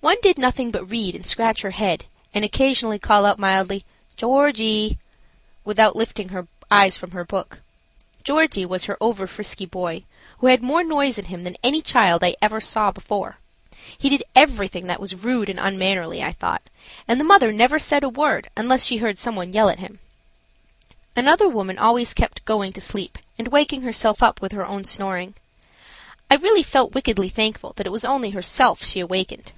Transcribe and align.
One 0.00 0.18
did 0.22 0.38
nothing 0.38 0.70
but 0.70 0.88
read 0.92 1.16
and 1.16 1.26
scratch 1.26 1.62
her 1.62 1.72
head 1.72 2.04
and 2.32 2.44
occasionally 2.44 3.00
call 3.00 3.26
out 3.26 3.36
mildly, 3.38 3.84
"Georgie," 4.16 4.96
without 5.64 5.96
lifting 5.96 6.28
her 6.28 6.46
eyes 6.70 6.96
from 6.96 7.10
her 7.10 7.24
book. 7.24 7.62
"Georgie" 8.22 8.64
was 8.64 8.84
her 8.84 8.96
over 9.00 9.26
frisky 9.26 9.66
boy, 9.66 10.04
who 10.38 10.46
had 10.46 10.62
more 10.62 10.84
noise 10.84 11.18
in 11.18 11.24
him 11.26 11.42
than 11.42 11.56
any 11.64 11.82
child 11.82 12.22
I 12.22 12.36
ever 12.40 12.60
saw 12.60 12.92
before. 12.92 13.38
He 13.98 14.08
did 14.08 14.22
everything 14.36 14.86
that 14.86 15.00
was 15.00 15.24
rude 15.24 15.48
and 15.48 15.58
unmannerly, 15.58 16.22
I 16.22 16.32
thought, 16.32 16.62
and 17.08 17.18
the 17.18 17.24
mother 17.24 17.52
never 17.52 17.80
said 17.80 18.04
a 18.04 18.08
word 18.08 18.48
unless 18.56 18.84
she 18.84 18.98
heard 18.98 19.18
some 19.18 19.34
one 19.34 19.48
else 19.48 19.54
yell 19.56 19.68
at 19.68 19.80
him. 19.80 19.98
Another 21.16 21.48
woman 21.48 21.76
always 21.76 22.14
kept 22.14 22.44
going 22.44 22.72
to 22.72 22.80
sleep 22.80 23.18
and 23.36 23.48
waking 23.48 23.82
herself 23.82 24.22
up 24.22 24.40
with 24.40 24.52
her 24.52 24.64
own 24.64 24.84
snoring. 24.84 25.34
I 26.30 26.36
really 26.36 26.62
felt 26.62 26.92
wickedly 26.94 27.28
thankful 27.30 27.74
it 27.76 27.90
was 27.92 28.04
only 28.04 28.30
herself 28.30 28.84
she 28.84 29.00
awakened. 29.00 29.52